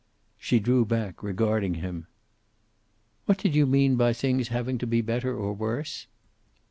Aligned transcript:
She 0.39 0.59
drew 0.59 0.83
back, 0.83 1.21
regarding 1.21 1.75
him. 1.75 2.07
"What 3.27 3.37
did 3.37 3.53
you 3.53 3.67
mean 3.67 3.97
by 3.97 4.13
things 4.13 4.47
having 4.47 4.79
to 4.79 4.87
be 4.87 5.01
better 5.01 5.37
or 5.37 5.53
worse?" 5.53 6.07